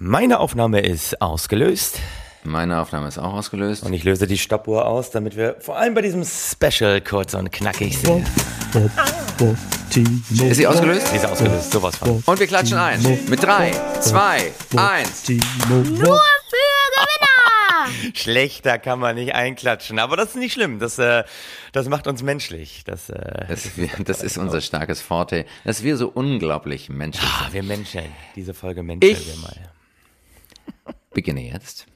[0.00, 1.98] Meine Aufnahme ist ausgelöst.
[2.44, 3.82] Meine Aufnahme ist auch ausgelöst.
[3.82, 7.50] Und ich löse die Stoppuhr aus, damit wir vor allem bei diesem Special kurz und
[7.50, 8.24] knackig sind.
[10.48, 11.08] Ist sie ausgelöst?
[11.08, 12.22] Sie ist ausgelöst, sowas von.
[12.24, 13.02] Und wir klatschen ein.
[13.28, 15.28] Mit drei, zwei, eins.
[15.28, 18.12] Nur für Gewinner!
[18.14, 20.78] Schlechter kann man nicht einklatschen, aber das ist nicht schlimm.
[20.78, 21.24] Das, äh,
[21.72, 22.82] das macht uns menschlich.
[22.84, 23.68] Das, äh, Das,
[24.04, 27.54] das ist unser starkes Forte, dass wir so unglaublich menschlich ah, sind.
[27.54, 28.02] wir Menschen.
[28.36, 29.56] Diese Folge Menschen Ich- wir mal.
[31.18, 31.86] Beginne jetzt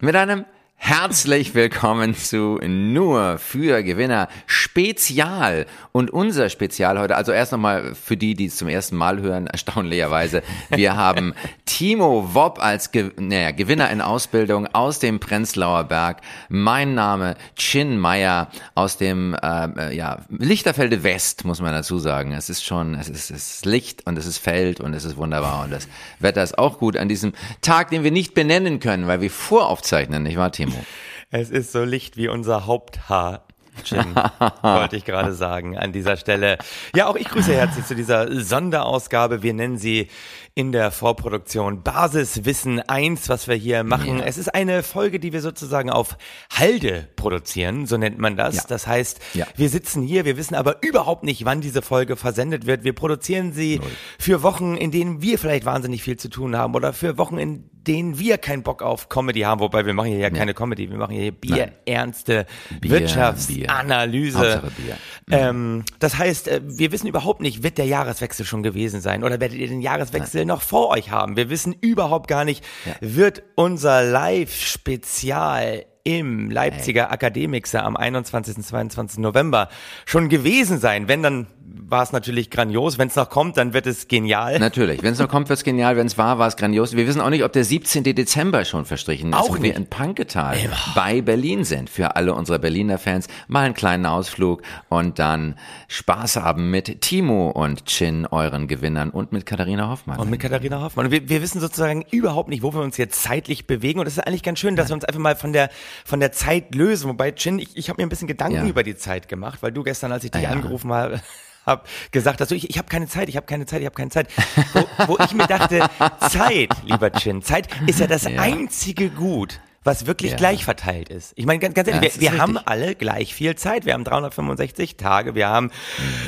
[0.00, 0.46] mit einem
[0.76, 4.28] herzlich willkommen zu Nur für Gewinner
[4.72, 5.66] Spezial.
[5.92, 9.46] Und unser Spezial heute, also erst nochmal für die, die es zum ersten Mal hören,
[9.46, 11.34] erstaunlicherweise, wir haben
[11.66, 16.22] Timo Wopp als Ge naja, Gewinner in Ausbildung aus dem Prenzlauer Berg.
[16.48, 22.32] Mein Name Chin Meyer aus dem äh, ja, Lichterfelde West, muss man dazu sagen.
[22.32, 25.18] Es ist schon, es ist, es ist Licht und es ist Feld und es ist
[25.18, 25.86] wunderbar und das
[26.18, 30.22] Wetter ist auch gut an diesem Tag, den wir nicht benennen können, weil wir voraufzeichnen,
[30.22, 30.82] nicht wahr, Timo?
[31.30, 33.44] Es ist so licht wie unser Haupthaar.
[33.84, 34.14] Chin,
[34.62, 36.58] wollte ich gerade sagen an dieser Stelle.
[36.94, 39.42] Ja, auch ich grüße herzlich zu dieser Sonderausgabe.
[39.42, 40.08] Wir nennen sie
[40.54, 44.18] in der Vorproduktion Basiswissen 1, was wir hier machen.
[44.18, 44.24] Ja.
[44.26, 46.18] Es ist eine Folge, die wir sozusagen auf
[46.52, 48.56] Halde produzieren, so nennt man das.
[48.56, 48.62] Ja.
[48.68, 49.46] Das heißt, Ja.
[49.56, 52.84] wir sitzen hier, wir wissen aber überhaupt nicht, wann diese Folge versendet wird.
[52.84, 53.80] Wir produzieren sie
[54.18, 57.70] für Wochen, in denen wir vielleicht wahnsinnig viel zu tun haben oder für Wochen, in
[57.86, 60.98] denen wir keinen Bock auf Comedy haben, wobei wir machen hier ja keine Comedy, wir
[60.98, 62.46] machen hier bierernste
[62.80, 64.38] Bier, Wirtschaftsanalyse.
[64.38, 64.96] Hauptsache Bier.
[65.30, 69.40] Ähm, das heißt, äh, wir wissen überhaupt nicht, wird der Jahreswechsel schon gewesen sein oder
[69.40, 71.36] werdet ihr den Jahreswechsel noch vor euch haben?
[71.36, 72.64] Wir wissen überhaupt gar nicht,
[73.00, 78.64] wird unser Live-Spezial im Leipziger Akademixer am 21.
[78.64, 79.18] 22.
[79.18, 79.68] November
[80.04, 81.08] schon gewesen sein.
[81.08, 82.98] Wenn, dann war es natürlich grandios.
[82.98, 84.58] Wenn es noch kommt, dann wird es genial.
[84.58, 85.02] Natürlich.
[85.02, 85.96] Wenn es noch kommt, wird's genial.
[85.96, 86.94] Wenn es war, war es grandios.
[86.96, 88.02] Wir wissen auch nicht, ob der 17.
[88.04, 90.56] Dezember schon verstrichen ist, Auch wo wir in Panketal
[90.94, 91.88] bei Berlin sind.
[91.90, 95.56] Für alle unsere Berliner Fans mal einen kleinen Ausflug und dann
[95.88, 100.18] Spaß haben mit Timo und Chin, euren Gewinnern und mit Katharina Hoffmann.
[100.18, 101.06] Und mit Katharina Hoffmann.
[101.06, 104.00] Und wir, wir wissen sozusagen überhaupt nicht, wo wir uns jetzt zeitlich bewegen.
[104.00, 105.70] Und es ist eigentlich ganz schön, dass wir uns einfach mal von der,
[106.04, 107.08] von der Zeit lösen.
[107.08, 108.64] Wobei, Chin, ich, ich habe mir ein bisschen Gedanken Ja.
[108.66, 110.50] über die Zeit gemacht, weil du gestern, als ich dich Ja.
[110.50, 111.20] angerufen habe,
[111.66, 113.94] hab gesagt hast, du, ich, ich habe keine Zeit, ich habe keine Zeit, ich habe
[113.94, 114.28] keine Zeit.
[114.72, 115.80] Wo, wo ich mir dachte,
[116.30, 118.40] Zeit, lieber Chin, Zeit ist ja das Ja.
[118.40, 120.36] einzige Gut, was wirklich Ja.
[120.36, 121.32] gleich verteilt ist.
[121.36, 123.84] Ich meine, ganz, ganz ehrlich, Ja, wir, wir haben alle gleich viel Zeit.
[123.84, 125.70] Wir haben 365 Tage, wir haben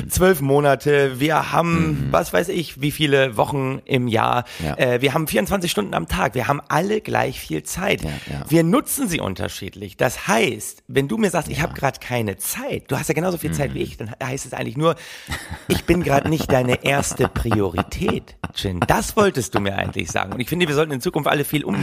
[0.09, 4.65] zwölf Monate, wir haben, was weiß ich, wie viele Wochen im Jahr, Mhm.
[4.65, 4.77] Ja.
[4.77, 8.01] äh, wir haben 24 Stunden am Tag, wir haben alle gleich viel Zeit.
[8.49, 9.95] Wir nutzen sie unterschiedlich.
[9.97, 13.37] Das heißt, wenn du mir sagst, ich habe gerade keine Zeit, du hast ja genauso
[13.37, 13.85] viel Zeit wie Mhm.
[13.85, 14.95] ich, dann heißt es eigentlich nur,
[15.67, 18.79] ich bin gerade nicht deine erste Priorität, Chin.
[18.87, 20.33] Das wolltest du mir eigentlich sagen.
[20.33, 21.75] Und ich finde, wir sollten in Zukunft alle viel um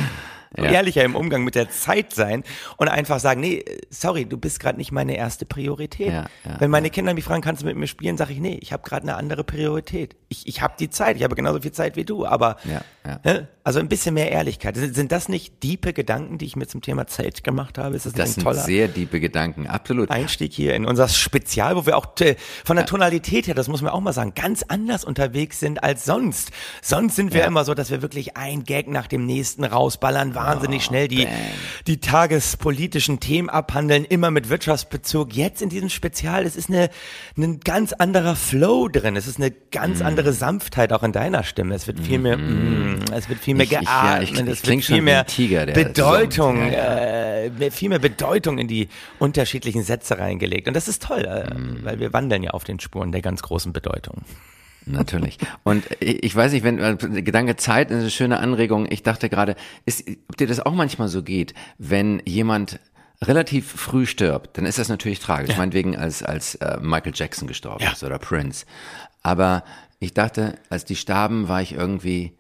[0.57, 0.65] Ja.
[0.65, 2.45] ehrlicher im Umgang mit der Zeit sein
[2.77, 6.09] und einfach sagen, nee, sorry, du bist gerade nicht meine erste Priorität.
[6.09, 8.59] Ja, ja, Wenn meine Kinder mich fragen, kannst du mit mir spielen, sage ich, nee,
[8.61, 10.17] ich habe gerade eine andere Priorität.
[10.29, 12.57] Ich, ich habe die Zeit, ich habe genauso viel Zeit wie du, aber
[13.25, 13.49] ne?
[13.65, 14.77] also ein bisschen mehr Ehrlichkeit.
[14.77, 17.97] Sind, sind das nicht diepe Gedanken, die ich mir zum Thema Zeit gemacht habe?
[17.97, 20.11] Ist das, das ein sind toller sehr tiefe Gedanken, absolut.
[20.11, 23.83] Einstieg hier in unser Spezial, wo wir auch äh, von der Tonalität her, das muss
[23.83, 26.51] man auch mal sagen, ganz anders unterwegs sind als sonst.
[26.81, 30.83] Sonst sind wir immer so, dass wir wirklich ein Gag nach dem nächsten rausballern, wahnsinnig
[30.83, 31.27] Oh, schnell die,
[31.87, 35.33] die tagespolitischen Themen abhandeln, immer mit Wirtschaftsbezug.
[35.35, 36.91] Jetzt in diesem Spezial, es ist eine,
[37.37, 39.17] ein ganz anderer Flow drin.
[39.17, 40.07] Es ist eine ganz Mm.
[40.07, 41.75] andere Sanftheit auch in deiner Stimme.
[41.75, 44.23] Es wird viel mehr, mm, es wird viel mehr Ich- ich- ja, geatmet.
[44.31, 46.73] ich- es wird viel mehr Tiger, Bedeutung.
[46.73, 48.89] Ja, äh, viel mehr Bedeutung in die
[49.19, 50.69] unterschiedlichen Sätze reingelegt.
[50.69, 51.85] Und das ist toll, Mm.
[51.85, 54.23] weil wir wandeln ja auf den Spuren der ganz großen Bedeutung.
[54.87, 55.39] Natürlich.
[55.63, 58.87] Und ich weiß nicht, wenn äh, Gedanke Zeit ist eine schöne Anregung.
[58.91, 59.55] Ich dachte gerade,
[59.87, 62.81] ist, ob dir das auch manchmal so geht, wenn jemand
[63.23, 65.57] relativ früh stirbt, dann ist das natürlich tragisch.
[65.57, 67.93] Meinetwegen als als äh, Michael Jackson gestorben Ja.
[67.93, 68.67] ist oder Prince.
[69.23, 69.63] Aber
[70.01, 72.33] ich dachte, als die starben, war ich irgendwie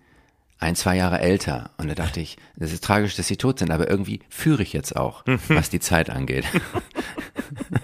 [0.58, 1.70] ein, zwei Jahre älter.
[1.76, 4.72] Und da dachte ich, das ist tragisch, dass sie tot sind, aber irgendwie führe ich
[4.72, 6.44] jetzt auch, was die Zeit angeht.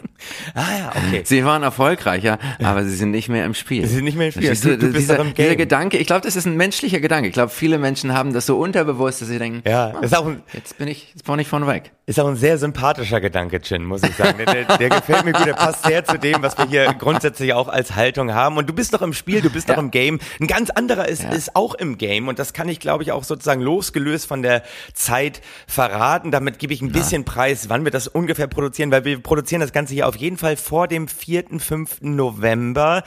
[0.58, 1.22] Ah ja, okay.
[1.24, 3.86] Sie waren erfolgreicher, aber sie sind nicht mehr im Spiel.
[3.86, 4.50] Sie sind nicht mehr im Spiel.
[4.54, 5.56] Du, Du- du dieser, dieser.
[5.56, 7.28] Gedanke, ich glaube, das ist ein menschlicher Gedanke.
[7.28, 10.88] Ich glaube, viele Menschen haben das so unterbewusst, dass sie denken, Ja, ein, jetzt bin
[10.88, 11.92] ich, jetzt brauche ich vorne weg.
[12.08, 14.38] Ist auch ein sehr sympathischer Gedanke, Chin, muss ich sagen.
[14.38, 17.52] Der, der, der gefällt mir gut, der passt sehr zu dem, was wir hier grundsätzlich
[17.52, 18.56] auch als Haltung haben.
[18.56, 19.80] Und du bist doch im Spiel, du bist doch Ja.
[19.80, 20.18] im Game.
[20.40, 21.30] Ein ganz anderer ist, Ja.
[21.32, 22.28] ist auch im Game.
[22.28, 24.62] Und das kann ich, glaube ich, auch sozusagen losgelöst von der
[24.94, 26.30] Zeit verraten.
[26.30, 29.72] Damit gebe ich ein bisschen Preis, wann wir das ungefähr produzieren, weil wir produzieren das
[29.72, 31.98] Ganze hier auf jeden Fall vor dem 4., 5.
[32.00, 33.02] November.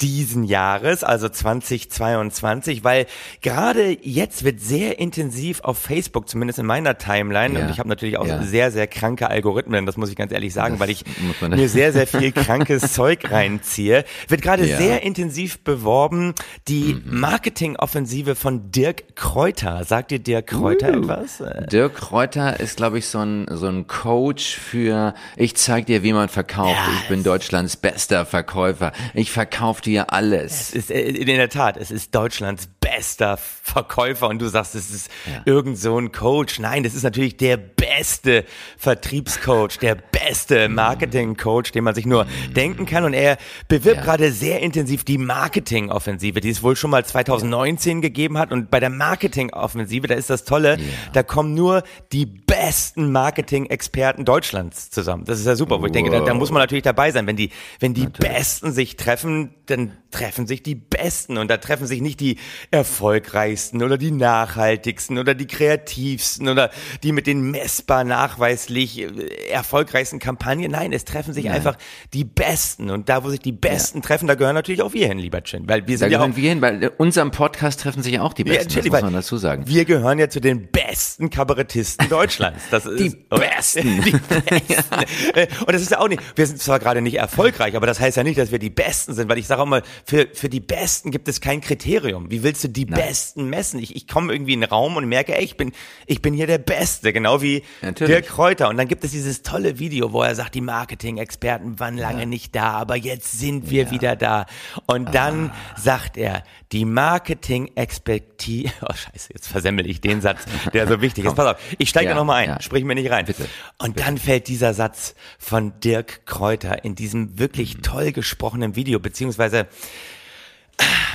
[0.00, 3.06] Diesen Jahres, also 2022, weil
[3.42, 7.64] gerade jetzt wird sehr intensiv auf Facebook, zumindest in meiner Timeline, Ja.
[7.64, 8.42] und ich habe natürlich auch Ja.
[8.42, 11.04] sehr, sehr kranke Algorithmen, das muss ich ganz ehrlich sagen, Das weil ich
[11.48, 14.76] mir sehr, sehr viel krankes Zeug reinziehe, wird gerade Ja.
[14.76, 16.34] sehr intensiv beworben
[16.68, 19.84] die Marketingoffensive von Dirk Kräuter.
[19.84, 21.02] Sagt dir Dirk Kräuter Uh.
[21.02, 21.42] etwas?
[21.70, 26.12] Dirk Kräuter ist, glaube ich, so ein, so ein Coach für, ich zeig dir, wie
[26.12, 26.78] man verkauft.
[27.02, 28.92] Ich bin Deutschlands bester Verkäufer.
[29.14, 30.70] Ich verkaufe dir alles.
[30.70, 34.90] Es ist äh, in der Tat, es ist Deutschlands bester Verkäufer und du sagst, es
[34.90, 35.10] ist
[35.44, 36.58] irgend so ein Coach.
[36.58, 37.56] Nein, das ist natürlich der
[37.96, 38.44] beste
[38.78, 43.04] Vertriebscoach, der beste Marketingcoach, den man sich nur denken kann.
[43.04, 43.38] Und er
[43.68, 44.02] bewirbt Ja.
[44.04, 48.52] gerade sehr intensiv die Marketingoffensive, die es wohl schon mal 2019 gegeben hat.
[48.52, 50.78] Und bei der Marketingoffensive, da ist das Tolle,
[51.12, 51.82] da kommen nur
[52.12, 55.24] die besten Marketing-Experten Deutschlands zusammen.
[55.24, 57.26] Das ist ja super, wo ich denke, da, da muss man natürlich dabei sein.
[57.26, 57.50] Wenn die,
[57.80, 62.20] wenn die Besten sich treffen, dann treffen sich die Besten und da treffen sich nicht
[62.20, 62.38] die
[62.70, 66.70] erfolgreichsten oder die nachhaltigsten oder die kreativsten oder
[67.02, 70.70] die mit den messbar nachweislich äh, erfolgreichsten Kampagnen.
[70.70, 71.76] Nein, es treffen sich einfach
[72.14, 75.18] die Besten und da, wo sich die Besten treffen, da gehören natürlich auch wir hin,
[75.18, 78.02] lieber Chin, weil wir Da sind ja auch wir hin, weil in unserem Podcast treffen
[78.02, 79.64] sich auch die ja, Besten, das natürlich, muss man dazu sagen.
[79.66, 82.62] Wir gehören ja zu den besten Kabarettisten Deutschlands.
[82.70, 84.02] Das ist, Die Besten.
[84.02, 84.94] Die Besten.
[85.34, 88.00] Äh, Und das ist ja auch nicht, wir sind zwar gerade nicht erfolgreich, aber das
[88.00, 90.48] heißt ja nicht, dass wir die Besten sind, weil ich sage auch mal, für, für
[90.48, 92.30] die Besten gibt es kein Kriterium.
[92.30, 93.80] Wie willst du die Besten messen?
[93.80, 95.72] Ich, ich komme irgendwie in den Raum und merke, ey, ich bin,
[96.06, 98.14] ich bin hier der Beste, genau wie Natürlich.
[98.14, 98.68] Dirk Kräuter.
[98.68, 102.54] Und dann gibt es dieses tolle Video, wo er sagt, die Marketing-Experten waren lange nicht
[102.54, 104.46] da, aber jetzt sind wir wieder da.
[104.86, 105.54] Und dann Ah.
[105.76, 111.34] sagt er, die Marketing-Expertise, oh scheiße, jetzt versemmel ich den Satz, der so wichtig ist.
[111.36, 112.60] Pass auf, ich steige Ja, da nochmal ein, ja.
[112.60, 113.24] sprich mir nicht rein.
[113.26, 113.48] Bitte,
[113.78, 117.38] Und dann fällt dieser Satz von Dirk Kräuter in diesem Mhm.
[117.38, 119.66] wirklich toll gesprochenen Video, beziehungsweise,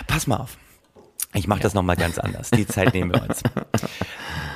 [0.08, 0.58] pass mal auf.
[1.34, 2.50] Ich mache das nochmal ganz anders.
[2.50, 3.42] Die Zeit nehmen wir uns.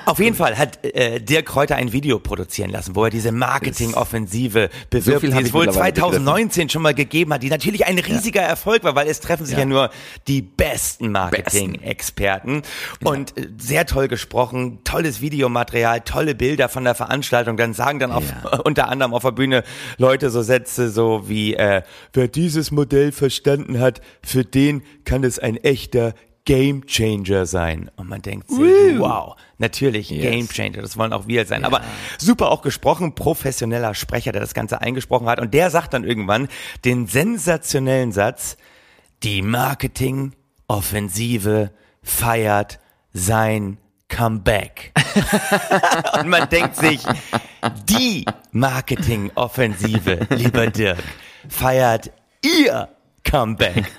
[0.06, 4.69] Auf jeden Fall hat äh, Dirk Kräuter ein Video produzieren lassen, wo er diese Marketingoffensive
[4.90, 8.42] bewirbt, viel die es wohl mittlerweile 2019 schon mal gegeben hat, die natürlich ein riesiger
[8.42, 9.66] Erfolg war, weil es treffen sich ja, Ja.
[9.66, 9.90] nur
[10.28, 12.62] die besten Marketing-Experten.
[13.04, 17.58] Und äh, sehr toll gesprochen, tolles Videomaterial, tolle Bilder von der Veranstaltung.
[17.58, 18.60] Dann sagen dann auf, Ja.
[18.63, 19.63] unter anderem auf der Bühne
[19.98, 21.81] Leute so Sätze so wie, äh,
[22.13, 26.13] wer dieses Modell verstanden hat, für den kann es ein echter
[26.45, 27.92] Game Changer sein.
[27.95, 28.59] Und man denkt sich,
[28.97, 30.21] wow, natürlich Yes.
[30.21, 31.65] Game Changer, das wollen auch wir sein.
[31.65, 31.81] Aber
[32.18, 35.39] super auch gesprochen, professioneller Sprecher, der das Ganze eingesprochen hat.
[35.39, 36.47] Und der sagt dann irgendwann
[36.86, 38.57] den sensationellen Satz,
[39.24, 41.71] die Marketing-Offensive
[42.03, 42.80] feiert
[43.12, 44.91] sein Comeback.
[46.19, 47.01] Und man denkt sich,
[47.89, 51.01] die Marketing-Offensive, lieber Dirk,
[51.50, 52.12] feiert
[52.44, 52.89] ihr
[53.25, 53.92] Comeback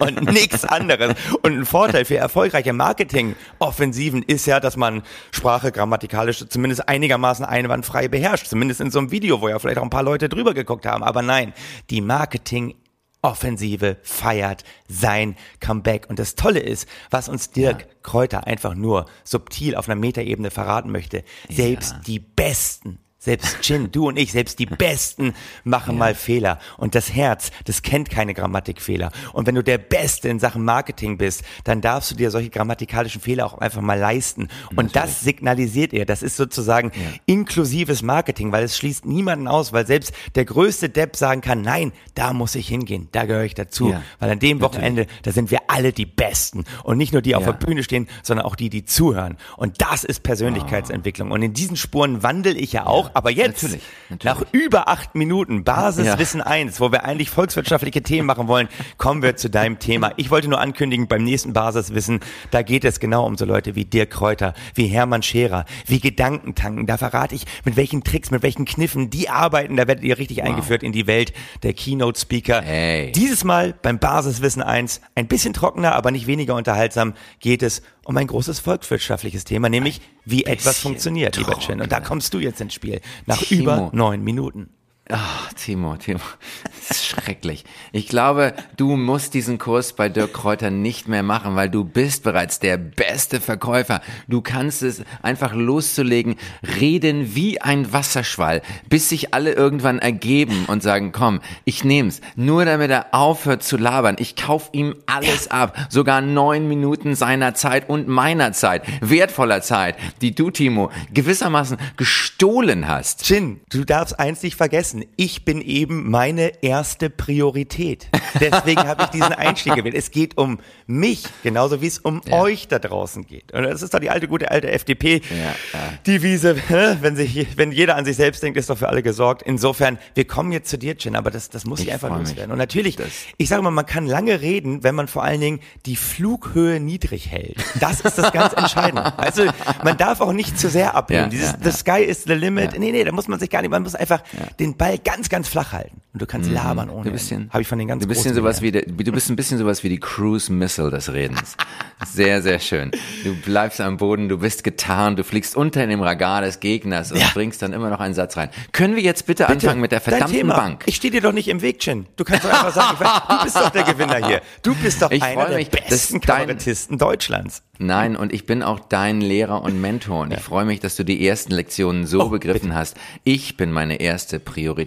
[0.00, 1.14] und nichts anderes.
[1.42, 8.08] Und ein Vorteil für erfolgreiche Marketing-Offensiven ist ja, dass man Sprache grammatikalisch zumindest einigermaßen einwandfrei
[8.08, 8.46] beherrscht.
[8.46, 11.04] Zumindest in so einem Video, wo ja vielleicht auch ein paar Leute drüber geguckt haben.
[11.04, 11.52] Aber nein,
[11.90, 12.74] die Marketing
[13.22, 16.08] Offensive feiert sein Comeback.
[16.08, 20.90] Und das Tolle ist, was uns Dirk Kräuter einfach nur subtil auf einer Metaebene verraten
[20.90, 21.22] möchte.
[21.48, 26.58] Selbst die Besten, selbst Chin, du und ich, selbst die Besten machen mal Fehler.
[26.78, 29.12] Und das Herz, das kennt keine Grammatikfehler.
[29.34, 33.20] Und wenn du der Beste in Sachen Marketing bist, dann darfst du dir solche grammatikalischen
[33.20, 34.48] Fehler auch einfach mal leisten.
[34.74, 36.06] Und das signalisiert er.
[36.06, 36.92] Das ist sozusagen
[37.26, 41.92] inklusives Marketing, weil es schließt niemanden aus, weil selbst der größte Depp sagen kann, nein,
[42.14, 43.90] da muss ich hingehen, da gehöre ich dazu.
[43.90, 46.64] Ja, weil an dem Wochenende, da sind wir alle die Besten.
[46.84, 47.52] Und nicht nur die auf Ja.
[47.52, 49.36] der Bühne stehen, sondern auch die, die zuhören.
[49.58, 51.30] Und das ist Persönlichkeitsentwicklung.
[51.30, 53.09] Und in diesen Spuren wandel ich ja auch.
[53.14, 54.24] Aber jetzt, natürlich, natürlich.
[54.24, 59.36] nach über acht Minuten Basiswissen 1, wo wir eigentlich volkswirtschaftliche Themen machen wollen, kommen wir
[59.36, 60.12] zu deinem Thema.
[60.16, 63.84] Ich wollte nur ankündigen, beim nächsten Basiswissen, da geht es genau um so Leute wie
[63.84, 66.86] Dirk Kräuter, wie Hermann Scherer, wie Gedankentanken.
[66.86, 69.76] Da verrate ich, mit welchen Tricks, mit welchen Kniffen die arbeiten.
[69.76, 72.62] Da werdet ihr richtig eingeführt in die Welt der Keynote-Speaker.
[72.62, 73.12] Hey.
[73.12, 78.16] Dieses Mal beim Basiswissen 1, ein bisschen trockener, aber nicht weniger unterhaltsam, geht es um
[78.16, 81.80] ein großes volkswirtschaftliches Thema, nämlich wie etwas funktioniert, lieber Chin.
[81.80, 83.00] Und da kommst du jetzt ins Spiel.
[83.26, 83.62] Nach Timo.
[83.62, 84.70] über neun Minuten.
[85.12, 86.20] Ach, Timo, Timo,
[86.88, 87.64] das ist schrecklich.
[87.90, 92.22] Ich glaube, du musst diesen Kurs bei Dirk Kräuter nicht mehr machen, weil du bist
[92.22, 94.02] bereits der beste Verkäufer.
[94.28, 96.36] Du kannst es einfach loszulegen,
[96.80, 102.64] reden wie ein Wasserschwall, bis sich alle irgendwann ergeben und sagen, komm, ich nehm's, nur
[102.64, 104.16] damit er aufhört zu labern.
[104.18, 109.96] Ich kauf ihm alles ab, sogar neun Minuten seiner Zeit und meiner Zeit, wertvoller Zeit,
[110.20, 113.24] die du, Timo, gewissermaßen gestohlen hast.
[113.24, 114.99] Chin, du darfst eins nicht vergessen.
[115.00, 118.08] Vergessen, ich bin eben meine erste Priorität.
[118.40, 119.94] Deswegen habe ich diesen Einstieg gewählt.
[119.94, 122.40] Es geht um mich, genauso wie es um ja.
[122.40, 123.52] euch da draußen geht.
[123.52, 128.04] Und das ist doch die alte, gute alte FDP-Devise, ja, wenn, sich, wenn jeder an
[128.04, 129.42] sich selbst denkt, ist doch für alle gesorgt.
[129.42, 132.52] Insofern, wir kommen jetzt zu dir, Chin, aber das, das muss ich, ich einfach loswerden.
[132.52, 133.08] Und natürlich, das.
[133.36, 137.30] ich sage mal, man kann lange reden, wenn man vor allen Dingen die Flughöhe niedrig
[137.30, 137.56] hält.
[137.80, 139.12] Das ist das ganz Entscheidende.
[139.20, 139.44] Also,
[139.84, 141.24] man darf auch nicht zu sehr abnehmen.
[141.24, 142.78] Ja, Dieses, the sky is the limit.
[142.78, 144.22] Nee, nee, da muss man sich gar nicht, man muss einfach
[144.58, 146.00] den Ball ganz, ganz flach halten.
[146.12, 146.56] Und du kannst mhm.
[146.56, 147.04] labern ohne.
[147.04, 149.58] Du bist, Habe ich von den ganz du bist sowas wie du bist ein bisschen
[149.58, 151.56] sowas wie die Cruise Missile des Redens.
[152.04, 152.90] Sehr, sehr schön.
[153.22, 157.12] Du bleibst am Boden, du bist getarnt, du fliegst unter in dem Radar des Gegners
[157.12, 157.28] und ja.
[157.32, 158.48] bringst dann immer noch einen Satz rein.
[158.72, 160.82] Können wir jetzt bitte, bitte anfangen mit der verdammten Bank?
[160.86, 162.06] Ich stehe dir doch nicht im Weg, Chin.
[162.16, 162.96] Du kannst doch einfach sagen,
[163.28, 164.40] du bist doch der Gewinner hier.
[164.62, 167.62] Du bist doch ich einer der mich, besten Kabarettisten Deutschlands.
[167.78, 170.36] Nein, und ich bin auch dein Lehrer und Mentor und ja.
[170.36, 172.74] ich freue mich, dass du die ersten Lektionen so oh, begriffen bitte.
[172.74, 172.96] hast.
[173.24, 174.79] Ich bin meine erste Priorität.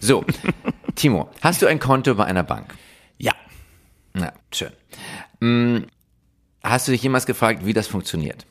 [0.00, 0.24] So,
[0.94, 2.74] Timo, hast du ein Konto bei einer Bank?
[3.18, 3.32] Ja.
[4.16, 4.70] Ja, schön.
[5.40, 5.86] Hm,
[6.62, 8.46] hast du dich jemals gefragt, wie das funktioniert?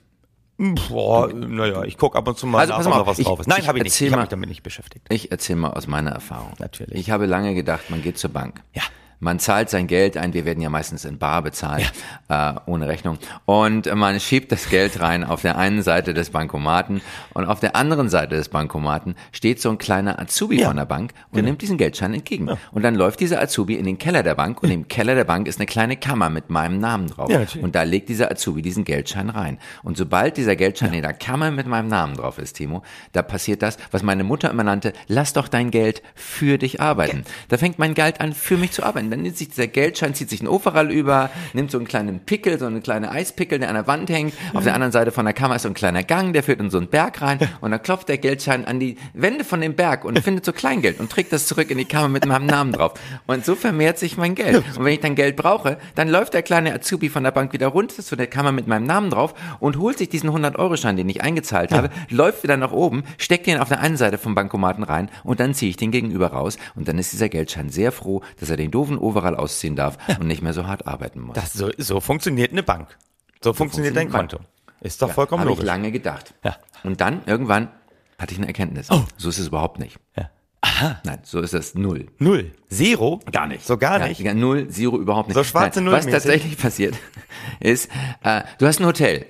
[0.58, 3.48] Boah, naja, ich gucke ab und zu mal also, nach, mal, was ich, drauf ist.
[3.48, 4.00] Nein, habe ich nicht.
[4.00, 5.08] Ich habe mich damit nicht beschäftigt.
[5.10, 6.54] Ich erzähle mal aus meiner Erfahrung.
[6.60, 6.96] Natürlich.
[6.96, 8.62] Ich habe lange gedacht, man geht zur Bank.
[8.74, 8.84] Ja.
[9.24, 11.92] Man zahlt sein Geld ein, wir werden ja meistens in Bar bezahlt,
[12.30, 12.56] ja.
[12.56, 13.18] äh, ohne Rechnung.
[13.46, 17.02] Und man schiebt das Geld rein auf der einen Seite des Bankomaten
[17.34, 20.68] und auf der anderen Seite des Bankomaten steht so ein kleiner Azubi ja.
[20.68, 21.48] von der Bank und genau.
[21.48, 22.48] nimmt diesen Geldschein entgegen.
[22.48, 22.58] Ja.
[22.72, 25.48] Und dann läuft dieser Azubi in den Keller der Bank und im Keller der Bank
[25.48, 27.32] ist eine kleine Kammer mit meinem Namen drauf.
[27.62, 29.58] Und da legt dieser Azubi diesen Geldschein rein.
[29.84, 33.62] Und sobald dieser Geldschein in der Kammer mit meinem Namen drauf ist, Timo, da passiert
[33.62, 37.24] das, was meine Mutter immer nannte, lass doch dein Geld für dich arbeiten.
[37.48, 39.13] Da fängt mein Geld an, für mich zu arbeiten.
[39.14, 42.58] Dann nimmt sich dieser Geldschein, zieht sich ein Overall über, nimmt so einen kleinen Pickel,
[42.58, 44.34] so eine kleine Eispickel, der an der Wand hängt.
[44.56, 46.72] Auf der anderen Seite von der Kammer ist so ein kleiner Gang, der führt in
[46.72, 47.38] so einen Berg rein.
[47.62, 51.00] Und dann klopft der Geldschein an die Wände von dem Berg und findet so Kleingeld
[51.00, 52.94] und trägt das zurück in die Kammer mit meinem Namen drauf.
[53.28, 54.64] Und so vermehrt sich mein Geld.
[54.78, 57.68] Und wenn ich dann Geld brauche, dann läuft der kleine Azubi von der Bank wieder
[57.68, 61.22] runter zu der Kammer mit meinem Namen drauf und holt sich diesen 100-Euro-Schein, den ich
[61.22, 65.10] eingezahlt habe, läuft wieder nach oben, steckt den auf der einen Seite vom Bankomaten rein
[65.24, 66.58] und dann ziehe ich den gegenüber raus.
[66.76, 70.28] Und dann ist dieser Geldschein sehr froh, dass er den doofen Overall ausziehen darf und
[70.28, 71.36] nicht mehr so hart arbeiten muss.
[71.36, 72.98] Das, so, so funktioniert eine Bank.
[73.44, 74.40] So, so funktioniert dein Konto.
[74.82, 75.62] Ist doch ja, vollkommen hab logisch.
[75.62, 76.34] Habe ich lange gedacht.
[76.44, 76.58] Ja.
[76.84, 77.70] Und dann irgendwann
[78.18, 78.90] hatte ich eine Erkenntnis.
[78.90, 79.04] Oh.
[79.18, 79.98] So ist es überhaupt nicht.
[80.18, 80.30] Ja.
[80.62, 81.02] Aha.
[81.04, 82.08] Nein, so ist es null.
[82.20, 82.52] Null.
[82.70, 83.20] Zero?
[83.32, 83.66] Gar nicht.
[83.66, 84.22] So gar nicht?
[84.22, 85.36] Ja, null, zero überhaupt nicht.
[85.36, 85.94] So schwarze Null.
[85.94, 86.96] Was tatsächlich passiert,
[87.60, 87.90] ist,
[88.24, 89.26] äh, du hast ein Hotel.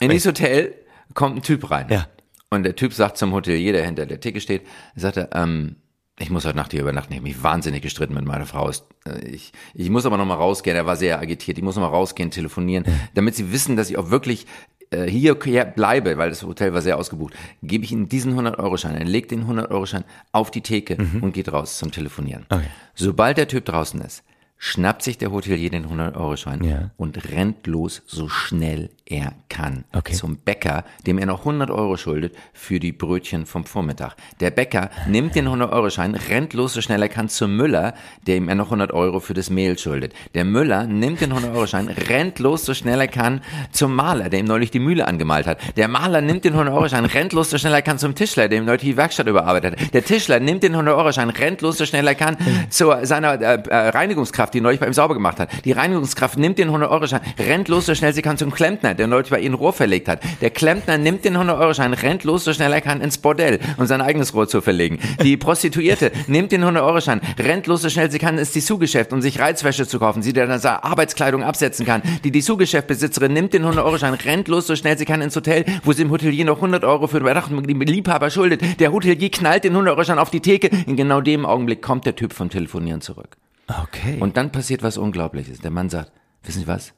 [0.00, 0.74] In dieses Hotel
[1.12, 1.86] kommt ein Typ rein.
[1.90, 2.06] Ja.
[2.48, 5.76] Und der Typ sagt zum Hotelier, der hinter der Theke steht, sagt er, ähm,
[6.20, 7.12] ich muss heute Nacht hier übernachten.
[7.12, 8.70] Ich habe mich wahnsinnig gestritten mit meiner Frau.
[8.70, 10.76] Äh, ich, ich muss aber noch mal rausgehen.
[10.76, 11.58] Er war sehr agitiert.
[11.58, 12.84] Ich muss noch mal rausgehen, telefonieren,
[13.14, 14.46] damit sie wissen, dass ich auch wirklich
[14.90, 17.34] äh, hier, hier bleibe, weil das Hotel war sehr ausgebucht.
[17.62, 18.96] Gebe ich Ihnen diesen 100-Euro-Schein.
[18.96, 21.22] Er legt den 100-Euro-Schein auf die Theke mhm.
[21.22, 22.44] und geht raus zum Telefonieren.
[22.50, 22.66] Okay.
[22.94, 24.22] Sobald der Typ draußen ist,
[24.62, 26.90] schnappt sich der Hotelier den 100-Euro-Schein ja.
[26.98, 30.12] und rennt los, so schnell er kann, okay.
[30.12, 34.14] zum Bäcker, dem er noch 100 Euro schuldet für die Brötchen vom Vormittag.
[34.38, 37.94] Der Bäcker nimmt den 100-Euro-Schein, rennt los, so schnell er kann, zum Müller,
[38.26, 40.12] dem er noch 100 Euro für das Mehl schuldet.
[40.34, 43.40] Der Müller nimmt den 100-Euro-Schein, rennt los, so schnell er kann,
[43.72, 45.58] zum Maler, der ihm neulich die Mühle angemalt hat.
[45.78, 48.66] Der Maler nimmt den 100-Euro-Schein, rennt los, so schnell er kann, zum Tischler, der ihm
[48.66, 49.94] neulich die Werkstatt überarbeitet hat.
[49.94, 52.36] Der Tischler nimmt den 100-Euro-Schein, rennt los, so schnell er kann,
[52.68, 55.64] zu seiner äh, äh, Reinigungskraft Reinigungskraft, die neulich bei ihm sauber gemacht hat.
[55.64, 59.30] Die Reinigungskraft nimmt den 100-Euro-Schein, rennt los, so schnell sie kann zum Klempner, der neulich
[59.30, 60.20] bei ihnen Rohr verlegt hat.
[60.40, 64.00] Der Klempner nimmt den 100-Euro-Schein, rennt los, so schnell er kann ins Bordell, um sein
[64.00, 64.98] eigenes Rohr zu verlegen.
[65.22, 69.38] Die Prostituierte nimmt den 100-Euro-Schein, rennt los, so schnell sie kann ins Dessous-Geschäft, um sich
[69.38, 72.02] Reizwäsche zu kaufen, sie dann seine Arbeitskleidung absetzen kann.
[72.24, 76.02] Die Dessous-Geschäftbesitzerin nimmt den 100-Euro-Schein, rennt los, so schnell sie kann ins Hotel, wo sie
[76.02, 78.80] dem Hotelier noch 100 Euro für den Liebhaber schuldet.
[78.80, 80.70] Der Hotelier knallt den 100-Euro-Schein auf die Theke.
[80.86, 83.36] In genau dem Augenblick kommt der Typ vom Telefonieren zurück.
[83.82, 84.18] Okay.
[84.20, 85.60] Und dann passiert was Unglaubliches.
[85.60, 86.12] Der Mann sagt,
[86.42, 86.92] wissen Sie was?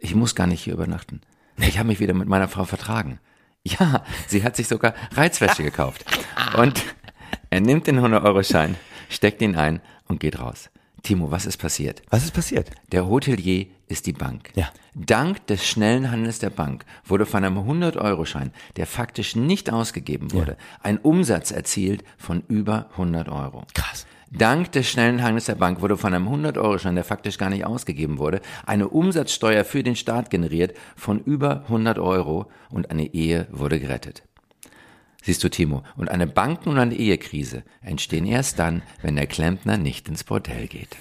[0.00, 1.20] Ich muss gar nicht hier übernachten.
[1.56, 3.18] Ich habe mich wieder mit meiner Frau vertragen.
[3.64, 6.04] Ja, sie hat sich sogar Reizwäsche gekauft.
[6.56, 6.84] Und
[7.50, 8.76] er nimmt den 100-Euro-Schein,
[9.08, 10.70] steckt ihn ein und geht raus.
[11.02, 12.02] Timo, was ist passiert?
[12.10, 12.70] Was ist passiert?
[12.92, 14.50] Der Hotelier ist die Bank.
[14.54, 14.68] Ja.
[14.94, 20.52] Dank des schnellen Handels der Bank wurde von einem 100-Euro-Schein, der faktisch nicht ausgegeben wurde,
[20.52, 20.78] ja.
[20.82, 23.64] ein Umsatz erzielt von über 100 Euro.
[23.74, 24.06] Krass.
[24.30, 28.18] Dank des schnellen Hanges der Bank wurde von einem 100-Euro-Schein, der faktisch gar nicht ausgegeben
[28.18, 33.80] wurde, eine Umsatzsteuer für den Staat generiert von über 100 Euro und eine Ehe wurde
[33.80, 34.22] gerettet.
[35.22, 39.76] Siehst du, Timo, und eine Banken- und eine Ehekrise entstehen erst dann, wenn der Klempner
[39.76, 40.96] nicht ins Bordell geht.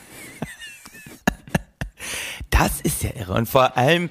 [2.50, 3.34] Das ist ja irre.
[3.34, 4.10] Und vor allem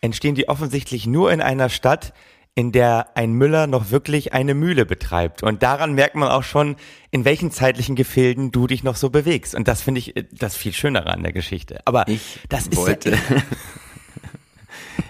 [0.00, 2.12] entstehen die offensichtlich nur in einer Stadt,
[2.60, 5.42] in der ein Müller noch wirklich eine Mühle betreibt.
[5.42, 6.76] Und daran merkt man auch schon,
[7.10, 9.54] in welchen zeitlichen Gefilden du dich noch so bewegst.
[9.54, 11.80] Und das finde ich äh, das viel Schönere an der Geschichte.
[11.86, 13.36] Aber Ich das wollte- ist ja,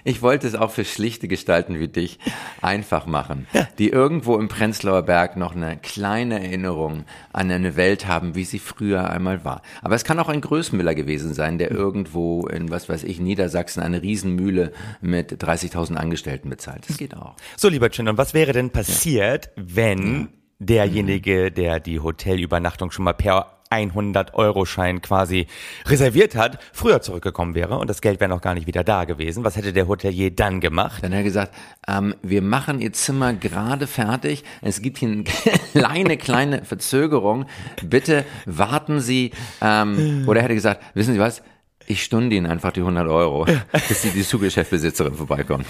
[0.05, 2.19] Ich wollte es auch für schlichte Gestalten wie dich
[2.63, 3.47] einfach machen,
[3.79, 8.59] die irgendwo im Prenzlauer Berg noch eine kleine Erinnerung an eine Welt haben, wie sie
[8.59, 9.63] früher einmal war.
[9.83, 13.83] Aber es kann auch ein Größmüller gewesen sein, der irgendwo in, was weiß ich, Niedersachsen
[13.83, 16.89] eine Riesenmühle mit 30.000 Angestellten bezahlt.
[16.89, 17.37] Das geht auch.
[17.57, 23.15] So, lieber Chin, und was wäre denn passiert, wenn derjenige, der die Hotelübernachtung schon mal
[23.15, 25.47] per 100-Euro-Schein quasi
[25.87, 29.45] reserviert hat, früher zurückgekommen wäre und das Geld wäre noch gar nicht wieder da gewesen?
[29.45, 31.03] Was hätte der Hotelier dann gemacht?
[31.03, 31.55] Dann hat er gesagt,
[31.87, 34.45] ähm, wir machen Ihr Zimmer gerade fertig.
[34.61, 35.25] Es gibt hier eine
[35.73, 37.47] kleine, kleine Verzögerung.
[37.83, 39.31] Bitte warten Sie.
[39.61, 41.43] Ähm, oder er hätte gesagt, wissen Sie was?
[41.87, 43.47] Ich stunde Ihnen einfach die 100 Euro,
[43.89, 45.67] bis die, die Zugeschäftbesitzerin vorbeikommt.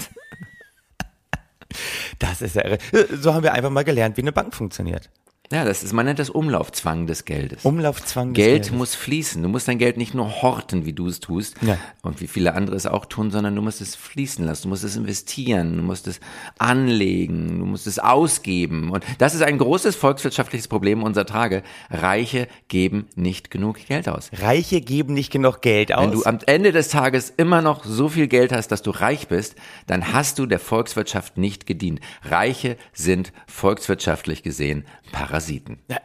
[2.19, 2.77] Das ist ja irre.
[3.19, 5.09] So haben wir einfach mal gelernt, wie eine Bank funktioniert.
[5.51, 7.63] Ja, das ist, man nennt das Umlaufzwang des Geldes.
[7.65, 8.71] Umlaufzwang des Geld Geldes.
[8.77, 9.41] muss fließen.
[9.43, 11.77] Du musst dein Geld nicht nur horten, wie du es tust Ja.
[12.01, 14.63] und wie viele andere es auch tun, sondern du musst es fließen lassen.
[14.63, 16.19] Du musst es investieren, du musst es
[16.57, 18.89] anlegen, du musst es ausgeben.
[18.91, 21.63] Und das ist ein großes volkswirtschaftliches Problem unserer Tage.
[21.89, 24.29] Reiche geben nicht genug Geld aus.
[24.33, 26.03] Reiche geben nicht genug Geld aus.
[26.03, 29.27] Wenn du am Ende des Tages immer noch so viel Geld hast, dass du reich
[29.27, 29.55] bist,
[29.87, 31.99] dann hast du der Volkswirtschaft nicht gedient.
[32.23, 35.40] Reiche sind volkswirtschaftlich gesehen Parasiten.
[35.87, 35.97] Ja,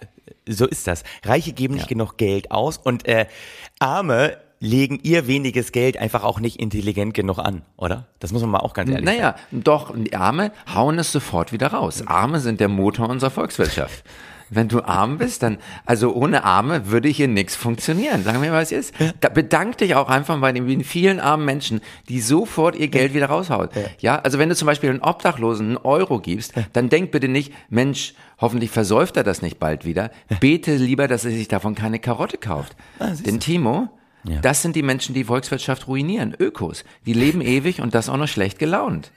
[0.48, 1.02] so ist das.
[1.24, 3.26] Reiche geben nicht genug Geld aus und äh,
[3.78, 8.06] Arme legen ihr weniges Geld einfach auch nicht intelligent genug an, oder?
[8.20, 9.18] Das muss man mal auch ganz ehrlich sagen.
[9.18, 12.02] Naja, doch, die Arme hauen es sofort wieder raus.
[12.06, 14.02] Arme sind der Motor unserer Volkswirtschaft.
[14.48, 18.22] Wenn du arm bist, dann, also ohne Arme würde hier nichts funktionieren.
[18.22, 18.94] Sagen wir mal, was ist.
[19.20, 23.26] Da bedank dich auch einfach bei den vielen armen Menschen, die sofort ihr Geld wieder
[23.26, 23.68] raushauen.
[23.98, 27.52] Ja, also wenn du zum Beispiel einen Obdachlosen einen Euro gibst, dann denk bitte nicht,
[27.68, 30.10] Mensch, hoffentlich versäuft er das nicht bald wieder.
[30.40, 32.76] Bete lieber, dass er sich davon keine Karotte kauft.
[33.24, 33.88] Denn Timo,
[34.42, 36.34] das sind die Menschen, die Volkswirtschaft ruinieren.
[36.38, 36.84] Ökos.
[37.04, 39.10] Die leben ewig und das auch noch schlecht gelaunt.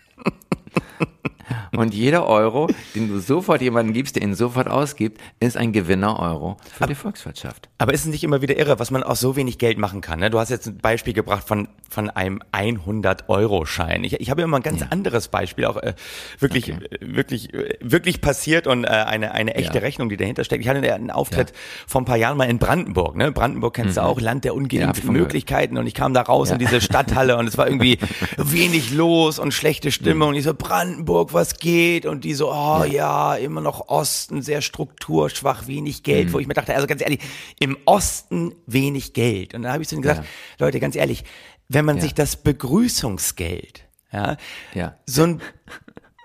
[1.75, 6.57] Und jeder Euro, den du sofort jemandem gibst, der ihn sofort ausgibt, ist ein Gewinner-Euro
[6.77, 7.70] für die Volkswirtschaft.
[7.77, 10.20] Aber ist es nicht immer wieder irre, was man aus so wenig Geld machen kann?
[10.20, 10.29] Ne?
[10.29, 14.03] Du hast jetzt ein Beispiel gebracht von, von einem 100-Euro-Schein.
[14.03, 15.94] Ich, ich habe immer ein ganz anderes Beispiel, auch äh,
[16.40, 16.85] wirklich, Okay.
[16.92, 19.81] äh, wirklich, äh, wirklich passiert und äh, eine, eine echte Ja.
[19.81, 20.62] Rechnung, die dahinter steckt.
[20.64, 21.53] Ich hatte einen Auftritt
[21.88, 23.16] vor ein paar Jahren mal in Brandenburg.
[23.16, 23.31] Ne?
[23.31, 24.59] Brandenburg kennst du auch, Land der Mhm.
[24.72, 25.05] Ja, gehört.
[25.05, 25.77] Möglichkeiten.
[25.77, 27.98] Und ich kam da raus in diese Stadthalle und es war irgendwie
[28.38, 30.29] wenig los und schlechte Stimmung.
[30.29, 32.05] Und ich so, Brandenburg, was geht?
[32.05, 36.27] Und die so, oh ja, immer noch Osten, sehr strukturschwach, wenig Geld.
[36.27, 36.33] Mhm.
[36.33, 37.19] Wo ich mir dachte, also ganz ehrlich,
[37.59, 39.53] im Osten wenig Geld.
[39.53, 40.25] Und dann habe ich zu ihnen gesagt,
[40.59, 41.23] Leute, ganz ehrlich,
[41.69, 42.01] wenn man Ja.
[42.03, 44.37] sich das Begrüßungsgeld, ja,
[44.73, 44.95] Ja.
[45.05, 45.41] so ein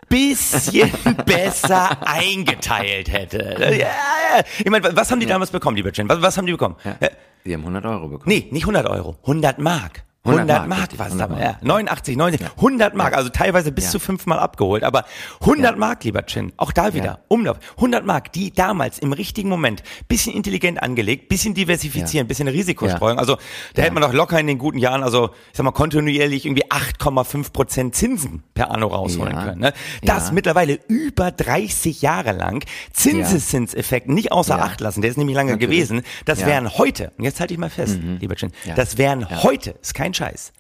[0.09, 0.93] bisschen
[1.27, 3.57] besser eingeteilt hätte.
[3.59, 4.45] Ja, ja.
[4.59, 6.09] Ich meine, was haben die damals bekommen, lieber Jen?
[6.09, 6.77] Was, was haben die bekommen?
[6.85, 6.97] Ja.
[7.45, 8.29] Die haben 100 Euro bekommen.
[8.29, 10.05] Nee, nicht 100 Euro, 100 Mark.
[10.27, 11.43] 100 100 Mark, Mark, richtig, was 100 da, Mark.
[11.45, 13.91] ja, 89, 90, 100 Mark, also teilweise bis Ja.
[13.91, 15.05] zu fünfmal abgeholt, aber
[15.43, 17.19] 100 Mark, lieber Chin, auch da wieder, Ja.
[17.29, 22.29] Umlauf, 100 Mark, die damals im richtigen Moment, bisschen intelligent angelegt, bisschen diversifizieren, Ja.
[22.29, 23.37] bisschen Risikostreuung, also
[23.75, 26.71] da hätte man doch locker in den guten Jahren, also ich sag mal kontinuierlich irgendwie
[26.71, 29.45] 8,5 Prozent Zinsen per Anno rausholen Ja.
[29.45, 29.61] können.
[29.61, 29.73] Ne?
[30.03, 30.33] Das Ja.
[30.33, 34.65] mittlerweile über 30 Jahre lang, Zinseszinseffekt nicht außer Ja.
[34.65, 35.71] Acht lassen, der ist nämlich lange Natürlich.
[35.71, 36.47] gewesen, das Ja.
[36.47, 36.51] Mhm.
[36.51, 38.75] wären heute, und jetzt halte ich mal fest, lieber Chin, Ja.
[38.75, 39.43] das wären Ja.
[39.43, 40.53] heute, ist kein Scheiß,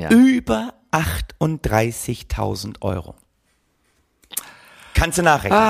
[0.00, 0.10] Ja.
[0.10, 3.14] über 38.000 Euro.
[4.94, 5.60] Kannst du nachrechnen.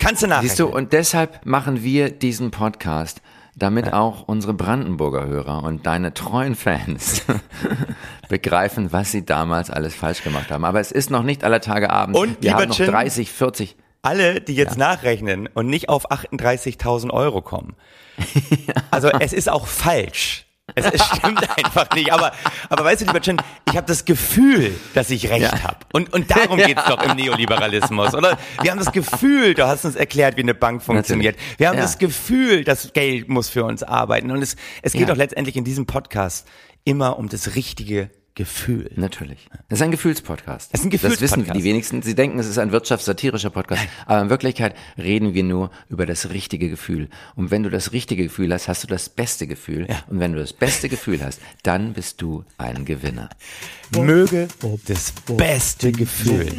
[0.00, 0.48] Kannst du nachrechnen.
[0.48, 3.22] Siehst du, und deshalb machen wir diesen Podcast,
[3.54, 7.22] damit auch unsere Brandenburger Hörer und deine treuen Fans
[8.28, 10.64] begreifen, was sie damals alles falsch gemacht haben.
[10.64, 12.16] Aber es ist noch nicht aller Tage Abend.
[12.16, 13.76] Und, wir haben noch Chin, 30, 40.
[14.02, 17.74] Alle, die jetzt nachrechnen und nicht auf 38.000 Euro kommen.
[18.90, 20.45] Also es ist auch falsch.
[20.76, 22.12] Es, es stimmt einfach nicht.
[22.12, 22.32] Aber,
[22.68, 25.62] aber weißt du, lieber Chen, ich habe das Gefühl, dass ich recht Ja.
[25.64, 25.78] habe.
[25.92, 28.38] Und, und darum geht's doch im Neoliberalismus, oder?
[28.62, 31.36] Wir haben das Gefühl, du hast uns erklärt, wie eine Bank funktioniert.
[31.58, 31.82] Wir haben Ja.
[31.82, 34.30] das Gefühl, das Geld muss für uns arbeiten.
[34.30, 36.46] Und es, es geht doch letztendlich in diesem Podcast
[36.84, 38.90] immer um das richtige Gefühl.
[38.94, 39.48] Natürlich.
[39.68, 40.72] Das ist ein Gefühlspodcast.
[40.72, 41.56] Das ist ein Das wissen Gefühlspodcast.
[41.58, 42.02] die wenigsten.
[42.02, 43.82] Sie denken, es ist ein wirtschaftssatirischer Podcast.
[44.04, 47.08] Aber in Wirklichkeit reden wir nur über das richtige Gefühl.
[47.34, 49.88] Und wenn du das richtige Gefühl hast, hast du das beste Gefühl.
[50.08, 53.30] Und wenn du das beste Gefühl hast, dann bist du ein Gewinner.
[53.96, 54.48] Möge
[54.86, 56.52] das beste Gefühl